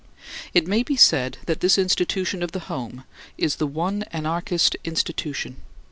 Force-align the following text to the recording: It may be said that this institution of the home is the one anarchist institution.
It 0.51 0.65
may 0.67 0.81
be 0.81 0.95
said 0.95 1.37
that 1.45 1.59
this 1.59 1.77
institution 1.77 2.41
of 2.41 2.53
the 2.53 2.61
home 2.61 3.03
is 3.37 3.57
the 3.57 3.67
one 3.67 4.01
anarchist 4.11 4.75
institution. 4.83 5.57